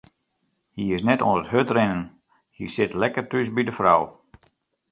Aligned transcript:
Hy 0.75 0.83
is 0.95 1.03
net 1.07 1.25
oan 1.27 1.39
it 1.41 1.51
hurdrinnen, 1.51 2.03
hy 2.55 2.65
sit 2.75 2.91
lekker 3.01 3.25
thús 3.29 3.49
by 3.55 3.63
de 3.67 3.73
frou. 3.79 4.01